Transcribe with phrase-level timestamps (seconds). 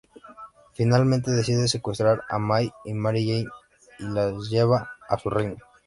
[0.73, 3.49] Finalmente decide secuestrar a May y Mary Jane
[3.99, 5.57] y las lleva a su reino.